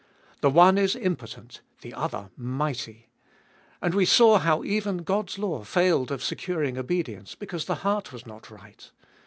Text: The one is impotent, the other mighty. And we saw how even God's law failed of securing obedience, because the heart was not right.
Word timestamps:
The 0.39 0.49
one 0.49 0.79
is 0.79 0.95
impotent, 0.95 1.61
the 1.81 1.93
other 1.93 2.31
mighty. 2.35 3.11
And 3.83 3.93
we 3.93 4.03
saw 4.05 4.39
how 4.39 4.63
even 4.63 5.03
God's 5.03 5.37
law 5.37 5.63
failed 5.63 6.09
of 6.11 6.23
securing 6.23 6.75
obedience, 6.75 7.35
because 7.35 7.65
the 7.65 7.75
heart 7.85 8.11
was 8.11 8.25
not 8.25 8.49
right. 8.49 8.89